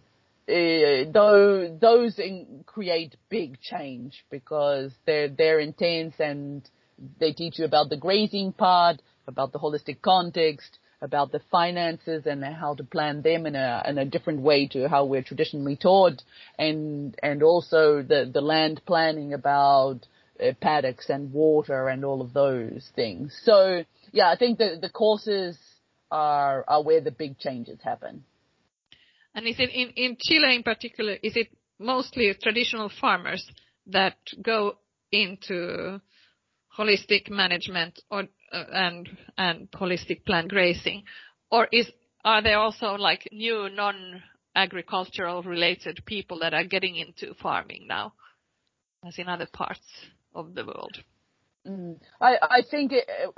[0.49, 6.69] uh, though those in, create big change because they're they're intense and
[7.19, 12.43] they teach you about the grazing part about the holistic context, about the finances and
[12.45, 16.21] how to plan them in a in a different way to how we're traditionally taught,
[16.59, 20.01] and and also the the land planning about
[20.43, 23.39] uh, paddocks and water and all of those things.
[23.45, 25.57] So yeah, I think the the courses
[26.11, 28.25] are are where the big changes happen.
[29.35, 31.17] And is it in in Chile in particular?
[31.23, 33.47] Is it mostly traditional farmers
[33.87, 34.79] that go
[35.13, 36.01] into
[36.79, 41.05] holistic management or uh, and and holistic planned grazing?
[41.51, 41.91] Or is
[42.25, 48.13] are there also like new non-agricultural related people that are getting into farming now,
[49.07, 49.81] as in other parts
[50.35, 50.99] of the world?
[51.67, 51.99] Mm.
[52.21, 52.93] I, I think,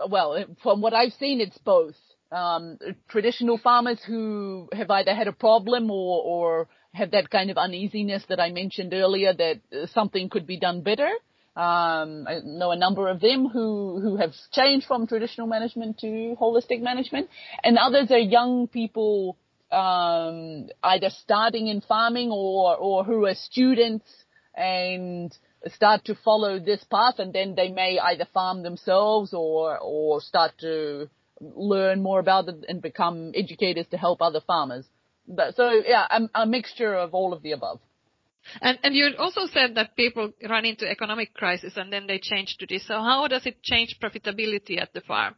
[0.08, 1.96] well, from what I've seen, it's both.
[2.32, 7.58] Um, traditional farmers who have either had a problem or, or have that kind of
[7.58, 11.10] uneasiness that I mentioned earlier that something could be done better.
[11.56, 16.36] Um, I know a number of them who, who have changed from traditional management to
[16.40, 17.28] holistic management,
[17.64, 19.36] and others are young people
[19.72, 24.06] um, either starting in farming or or who are students
[24.54, 25.36] and
[25.66, 30.52] start to follow this path, and then they may either farm themselves or or start
[30.60, 31.10] to
[31.40, 34.84] learn more about it and become educators to help other farmers.
[35.26, 37.80] But, so yeah, a, a mixture of all of the above.
[38.60, 42.56] And, and you also said that people run into economic crisis and then they change
[42.58, 42.86] to this.
[42.86, 45.34] So how does it change profitability at the farm?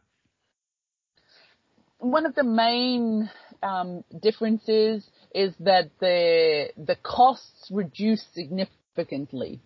[1.99, 3.29] One of the main
[3.61, 9.61] um, differences is that the the costs reduce significantly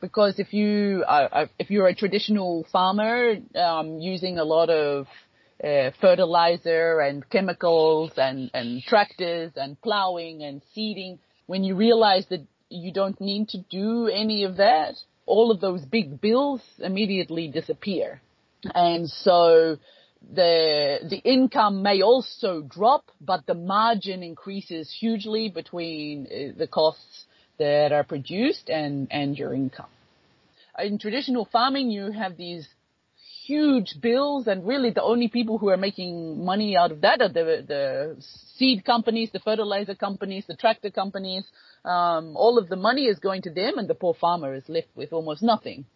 [0.00, 5.06] because if you uh, if you're a traditional farmer um, using a lot of
[5.62, 12.46] uh, fertilizer and chemicals and and tractors and plowing and seeding, when you realize that
[12.68, 14.94] you don't need to do any of that.
[15.26, 18.20] All of those big bills immediately disappear.
[18.74, 19.78] And so
[20.34, 27.26] the, the income may also drop, but the margin increases hugely between uh, the costs
[27.58, 29.88] that are produced and, and your income.
[30.78, 32.68] In traditional farming, you have these
[33.46, 37.28] huge bills and really the only people who are making money out of that are
[37.28, 38.16] the, the
[38.56, 41.44] seed companies, the fertilizer companies, the tractor companies.
[41.86, 44.88] Um, all of the money is going to them and the poor farmer is left
[44.96, 45.86] with almost nothing.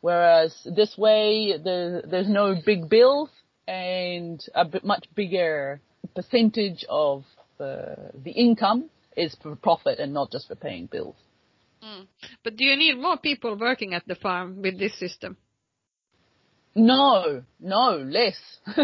[0.00, 3.30] Whereas this way, the, there's no big bills
[3.68, 5.80] and a much bigger
[6.14, 7.24] percentage of
[7.58, 11.16] the, the income is for profit and not just for paying bills.
[11.82, 12.06] Mm.
[12.42, 15.36] But do you need more people working at the farm with this system?
[16.74, 18.36] No, no, less.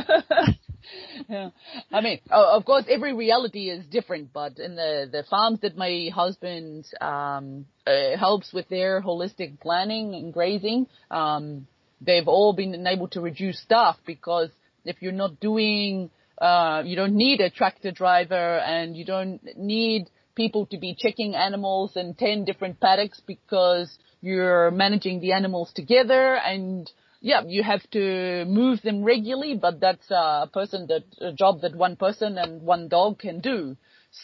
[1.29, 1.51] yeah.
[1.93, 6.11] I mean, of course, every reality is different, but in the, the farms that my
[6.15, 11.67] husband, um, uh, helps with their holistic planning and grazing, um,
[12.01, 14.51] they've all been able to reduce staff because
[14.85, 20.09] if you're not doing, uh, you don't need a tractor driver and you don't need
[20.35, 26.37] people to be checking animals in 10 different paddocks because you're managing the animals together
[26.37, 26.91] and
[27.23, 31.75] yeah, you have to move them regularly, but that's a person that a job that
[31.75, 33.77] one person and one dog can do.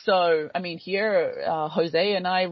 [0.04, 2.48] So, I mean, here, uh, Jose and I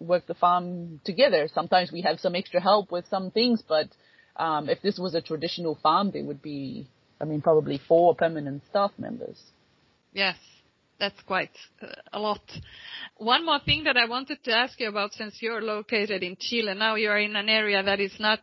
[0.00, 1.46] work the farm together.
[1.54, 3.88] Sometimes we have some extra help with some things, but
[4.36, 6.88] um, if this was a traditional farm, there would be,
[7.20, 9.38] I mean, probably four permanent staff members.
[10.14, 10.36] Yes,
[10.98, 11.56] that's quite
[12.14, 12.40] a lot.
[13.18, 16.68] One more thing that I wanted to ask you about, since you're located in Chile,
[16.70, 18.40] and now you're in an area that is not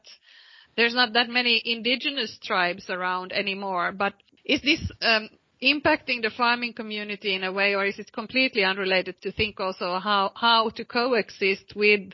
[0.80, 3.92] there's not that many indigenous tribes around anymore.
[3.92, 4.14] But
[4.46, 5.28] is this um,
[5.62, 10.00] impacting the farming community in a way, or is it completely unrelated to think also
[10.00, 12.14] how, how to coexist with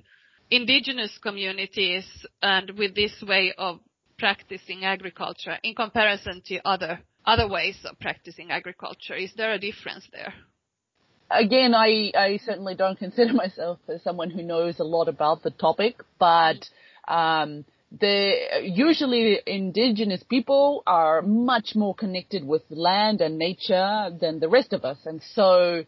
[0.50, 2.06] indigenous communities
[2.42, 3.82] and with this way of
[4.18, 9.14] practicing agriculture in comparison to other other ways of practicing agriculture?
[9.14, 10.34] Is there a difference there?
[11.30, 15.52] Again, I, I certainly don't consider myself as someone who knows a lot about the
[15.52, 16.68] topic, but
[17.08, 24.50] Um, the usually indigenous people are much more connected with land and nature than the
[24.50, 25.84] rest of us, and so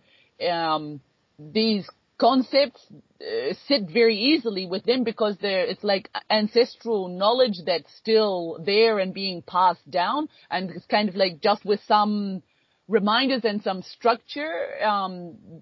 [0.50, 1.02] um,
[1.39, 1.88] these
[2.18, 2.86] concepts
[3.22, 9.00] uh, sit very easily with them because they're it's like ancestral knowledge that's still there
[9.00, 12.41] and being passed down, and it's kind of like just with some
[12.88, 14.84] reminders and some structure.
[14.84, 15.62] Um,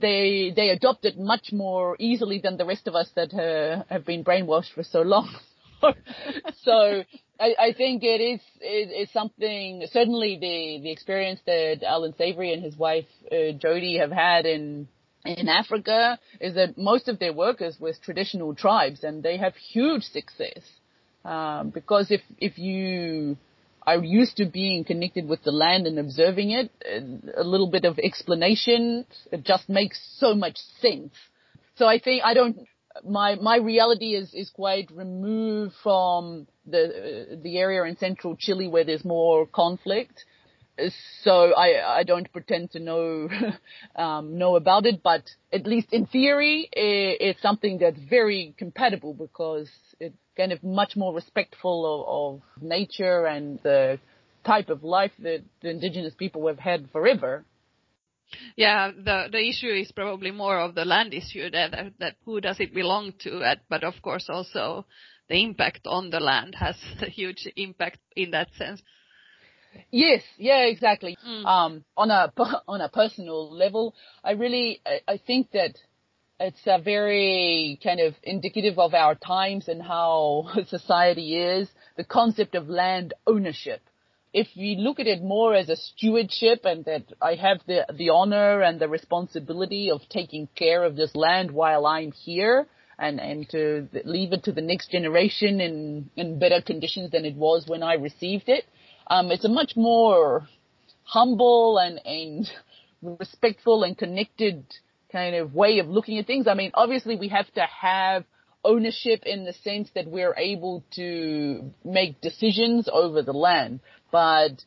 [0.00, 4.04] they they adopt it much more easily than the rest of us that uh, have
[4.04, 5.28] been brainwashed for so long.
[6.64, 7.04] so
[7.40, 12.52] I, I, think it is it is something certainly the the experience that Allan Savory
[12.52, 14.88] and his wife uh, Jody have had in
[15.24, 19.54] in Africa is that most of their work is with traditional tribes and they have
[19.54, 20.62] huge success
[21.24, 23.36] um, because if if you
[23.94, 26.70] are used to being connected with the land and observing it.
[27.36, 31.14] A little bit of explanation, it just makes so much sense.
[31.76, 32.58] So I think I don't.
[33.04, 38.68] My my reality is is quite removed from the uh, the area in central Chile
[38.68, 40.24] where there's more conflict.
[41.22, 43.28] So I I don't pretend to know
[43.96, 45.22] um, know about it, but
[45.52, 49.70] at least in theory, it, it's something that's very compatible because
[50.00, 53.98] it kind of much more respectful of, of nature and the
[54.44, 57.44] type of life that the indigenous people have had forever.
[58.56, 62.60] Yeah, the the issue is probably more of the land issue that that who does
[62.60, 64.84] it belong to, at, but of course also
[65.28, 68.82] the impact on the land has a huge impact in that sense.
[69.90, 71.16] Yes, yeah, exactly.
[71.26, 71.44] Mm.
[71.44, 72.32] Um, on a
[72.68, 75.78] on a personal level, I really I, I think that
[76.40, 82.54] it's a very kind of indicative of our times and how society is, the concept
[82.54, 83.80] of land ownership.
[84.32, 88.10] If we look at it more as a stewardship and that I have the, the
[88.10, 92.66] honor and the responsibility of taking care of this land while I'm here
[92.98, 97.36] and, and to leave it to the next generation in, in better conditions than it
[97.36, 98.64] was when I received it,
[99.06, 100.46] um, it's a much more
[101.04, 102.50] humble and, and
[103.18, 104.64] respectful and connected
[105.10, 106.46] kind of way of looking at things.
[106.46, 108.24] I mean, obviously we have to have
[108.64, 113.80] ownership in the sense that we're able to make decisions over the land.
[114.10, 114.64] But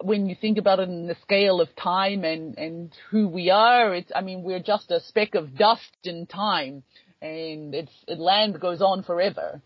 [0.00, 3.94] when you think about it in the scale of time and, and who we are,
[3.94, 6.82] it's, I mean, we're just a speck of dust in time
[7.22, 9.60] and it's, land goes on forever.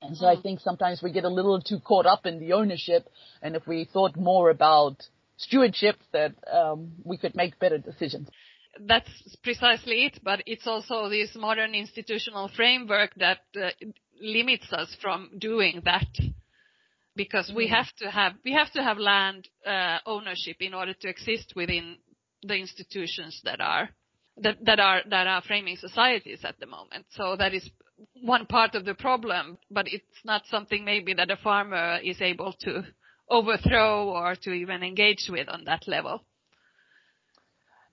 [0.00, 0.42] And so I mm-hmm.
[0.42, 3.08] think sometimes we get a little too caught up in the ownership
[3.40, 4.96] and if we thought more about
[5.36, 8.28] stewardship that um, we could make better decisions
[8.80, 9.10] that's
[9.42, 13.70] precisely it, but it's also this modern institutional framework that uh,
[14.20, 16.08] limits us from doing that
[17.14, 17.56] because mm.
[17.56, 21.52] we have to have we have to have land uh, ownership in order to exist
[21.54, 21.96] within
[22.42, 23.90] the institutions that are
[24.38, 27.04] that, that are that are framing societies at the moment.
[27.10, 27.68] So that is
[28.22, 32.54] one part of the problem, but it's not something maybe that a farmer is able
[32.60, 32.82] to
[33.28, 36.24] overthrow or to even engage with on that level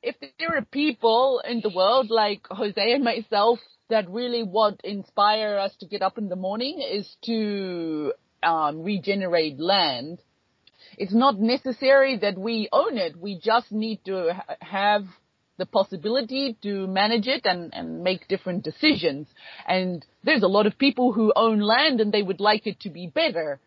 [0.02, 5.58] if there are people in the world like Jose and myself that really what inspire
[5.58, 10.20] us to get up in the morning is to um, regenerate land.
[10.98, 13.18] It's not necessary that we own it.
[13.18, 15.06] We just need to ha- have
[15.58, 19.28] the possibility to manage it and, and make different decisions.
[19.68, 22.90] And there's a lot of people who own land and they would like it to
[22.90, 23.60] be better.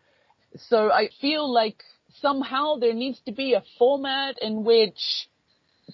[0.55, 1.83] So I feel like
[2.21, 5.27] somehow there needs to be a format in which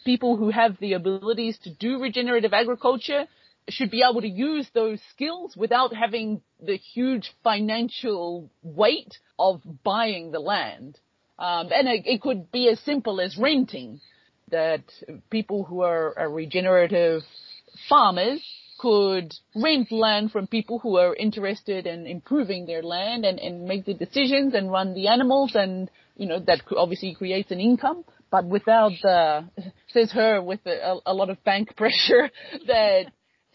[0.04, 3.26] people who have the abilities to do regenerative agriculture
[3.68, 10.32] should be able to use those skills without having the huge financial weight of buying
[10.32, 10.98] the land.
[11.38, 14.02] Um, and it, it, could be as simple as renting
[14.50, 14.84] that
[15.30, 17.22] people who are, are regenerative
[17.88, 18.42] farmers
[18.80, 23.86] could rent land from people who are interested in improving their land and, and make
[23.86, 28.46] the decisions and run the animals and, you know, that obviously creates an income but
[28.46, 29.46] without the,
[29.92, 32.30] says her with a, a lot of bank pressure
[32.68, 33.06] that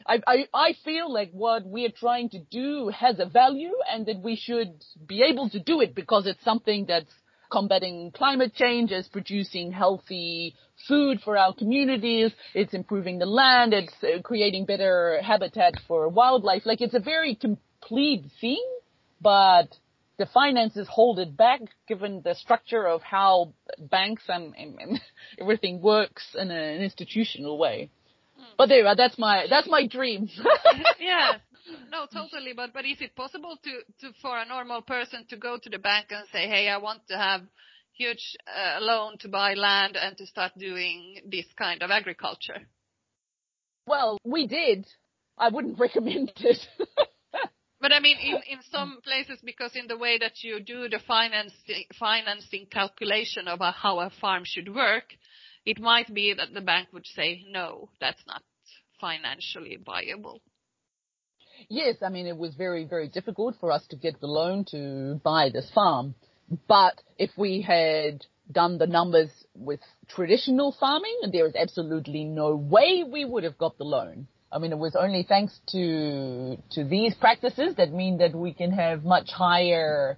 [0.06, 4.06] I, I, I feel like what we are trying to do has a value and
[4.06, 7.10] that we should be able to do it because it's something that's
[7.50, 10.54] combating climate change, it's producing healthy
[10.88, 16.66] food for our communities, it's improving the land, it's uh, creating better habitat for wildlife.
[16.66, 18.62] Like it's a very complete thing,
[19.20, 19.68] but
[20.18, 25.00] the finances hold it back given the structure of how banks and, and, and
[25.40, 27.90] everything works in an institutional way.
[28.38, 28.44] Mm.
[28.56, 30.28] But there, that's my that's my dream.
[31.00, 31.32] yeah,
[31.90, 32.52] no, totally.
[32.54, 35.78] But but is it possible to to for a normal person to go to the
[35.78, 37.42] bank and say, hey, I want to have
[37.92, 42.66] huge uh, loan to buy land and to start doing this kind of agriculture?
[43.86, 44.86] Well, we did.
[45.36, 46.58] I wouldn't recommend it.
[47.84, 48.68] But I mean, in, in oh.
[48.72, 53.72] some places, because in the way that you do the financing, financing calculation of a,
[53.72, 55.04] how a farm should work,
[55.66, 58.42] it might be that the bank would say, no, that's not
[59.02, 60.40] financially viable.
[61.68, 65.20] Yes, I mean, it was very, very difficult for us to get the loan to
[65.22, 66.14] buy this farm.
[66.66, 73.04] But if we had done the numbers with traditional farming, there is absolutely no way
[73.06, 74.26] we would have got the loan.
[74.52, 78.70] I mean, it was only thanks to to these practices that mean that we can
[78.70, 80.16] have much higher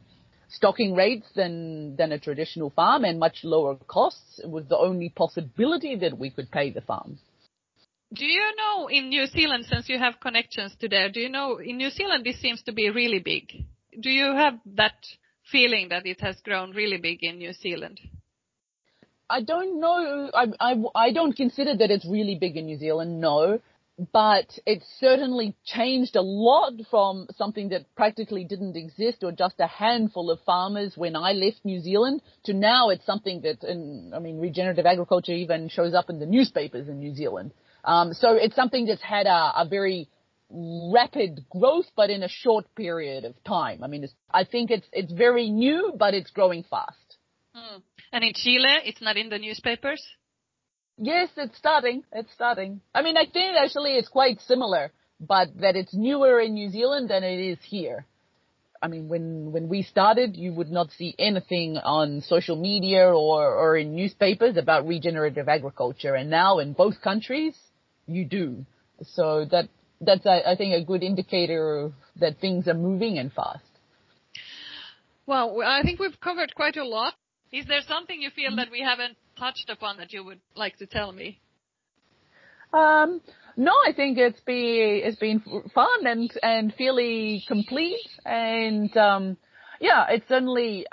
[0.49, 4.39] stocking rates than than a traditional farm and much lower costs.
[4.43, 7.19] It was the only possibility that we could pay the farm.
[8.13, 11.57] Do you know in New Zealand, since you have connections to there, do you know
[11.57, 13.65] in New Zealand this seems to be really big?
[13.99, 14.95] Do you have that
[15.51, 18.01] feeling that it has grown really big in New Zealand?
[19.29, 20.31] I don't know.
[20.33, 23.61] I, I, I don't consider that it's really big in New Zealand, no
[24.13, 29.67] but it's certainly changed a lot from something that practically didn't exist or just a
[29.67, 34.19] handful of farmers when I left New Zealand to now it's something that, in, I
[34.19, 37.53] mean, regenerative agriculture even shows up in the newspapers in New Zealand.
[37.85, 40.09] Um, so it's something that's had a, a, very
[40.51, 43.83] rapid growth, but in a short period of time.
[43.83, 47.17] I mean, I think it's it's very new, but it's growing fast.
[47.55, 47.79] Hmm.
[48.13, 50.05] And in Chile, it's not in the newspapers.
[50.99, 52.05] Yes, it's starting.
[52.13, 52.81] It's starting.
[52.95, 57.11] I mean, I think actually it's quite similar, but that it's newer in New Zealand
[57.11, 58.07] than it is here.
[58.83, 63.55] I mean, when, when we started, you would not see anything on social media or,
[63.55, 66.15] or in newspapers about regenerative agriculture.
[66.15, 67.57] And now in both countries,
[68.07, 68.65] you do.
[69.03, 69.69] So that,
[70.01, 73.65] that's, I, I think, a good indicator that things are moving and fast.
[75.27, 77.15] Well, I think we've covered quite a lot.
[77.53, 80.87] Is there something you feel that we haven't touched upon that you would like to
[80.87, 81.41] tell me?
[82.73, 83.21] Um,
[83.57, 85.41] no, I think it's been it's been
[85.75, 89.37] fun and and fairly complete, and um,
[89.81, 90.87] yeah, it's certainly.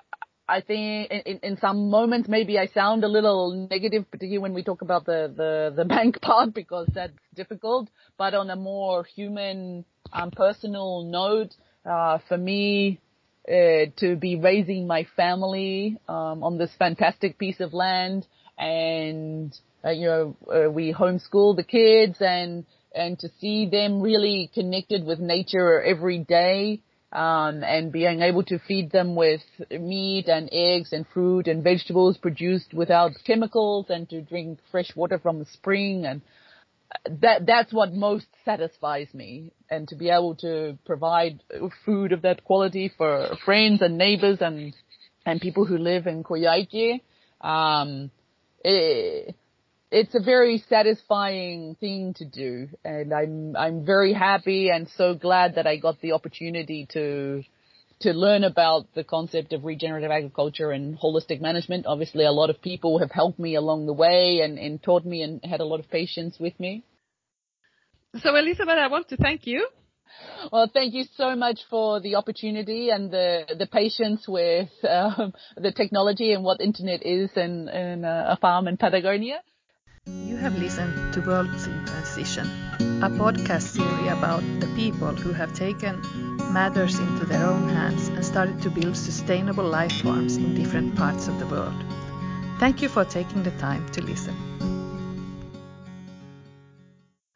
[0.46, 4.62] I think in, in some moments maybe I sound a little negative, particularly when we
[4.62, 7.90] talk about the, the, the bank part because that's difficult.
[8.18, 11.56] But on a more human, um, personal note,
[11.90, 13.00] uh, for me,
[13.48, 18.26] uh, to be raising my family um, on this fantastic piece of land,
[18.58, 22.66] and uh, you know uh, we homeschool the kids, and
[22.96, 26.82] and to see them really connected with nature every day,
[27.12, 29.42] um, and being able to feed them with
[29.72, 35.20] meat and eggs and fruit and vegetables produced without chemicals, and to drink fresh water
[35.20, 36.22] from the spring and
[37.22, 39.52] that that's what most satisfies me.
[39.70, 41.42] And to be able to provide
[41.86, 44.74] food of that quality for friends and neighbors and
[45.26, 47.02] and people who live in Coyhaique
[47.42, 48.12] um
[48.64, 49.36] it,
[49.94, 52.68] it's a very satisfying thing to do.
[52.84, 57.44] And I'm I'm very happy and so glad that I got the opportunity to
[58.04, 61.86] to learn about the concept of regenerative agriculture and holistic management.
[61.88, 65.22] Obviously, a lot of people have helped me along the way and, and taught me
[65.22, 66.84] and had a lot of patience with me.
[68.22, 69.68] So, Elizabeth, I want to thank you.
[70.52, 75.72] Well, thank you so much for the opportunity and the the patience with um, the
[75.72, 79.40] technology and what internet is in, in a farm in Patagonia.
[80.06, 82.46] You have listened to Worlds in Transition,
[83.02, 86.02] a podcast series about the people who have taken
[86.52, 91.30] matters into their own hands and started to build sustainable life forms in different parts
[91.30, 91.86] of the world.
[92.60, 94.53] Thank you for taking the time to listen.